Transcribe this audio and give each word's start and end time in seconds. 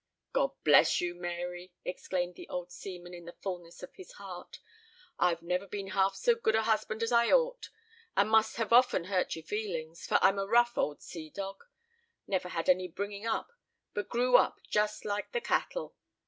"God 0.33 0.49
bless 0.63 0.99
you, 0.99 1.13
Mary!" 1.13 1.73
exclaimed 1.85 2.33
the 2.33 2.49
old 2.49 2.71
seaman 2.71 3.13
in 3.13 3.25
the 3.25 3.35
fulness 3.43 3.83
of 3.83 3.93
his 3.93 4.13
heart; 4.13 4.57
"I've 5.19 5.43
never 5.43 5.67
been 5.67 5.89
half 5.89 6.15
so 6.15 6.33
good 6.33 6.55
a 6.55 6.63
husband 6.63 7.03
as 7.03 7.11
I 7.11 7.29
ought, 7.29 7.69
and 8.17 8.27
must 8.31 8.59
often 8.59 9.03
have 9.03 9.15
hurt 9.15 9.35
your 9.35 9.43
feelings; 9.45 10.07
for 10.07 10.17
I'm 10.23 10.39
a 10.39 10.47
rough 10.47 10.75
old 10.75 11.03
sea 11.03 11.29
dog; 11.29 11.65
never 12.25 12.49
had 12.49 12.67
any 12.67 12.87
bringing 12.87 13.27
up, 13.27 13.51
but 13.93 14.09
grew 14.09 14.37
up 14.37 14.59
just 14.67 15.05
like 15.05 15.33
the 15.33 15.41
cattle. 15.41 15.95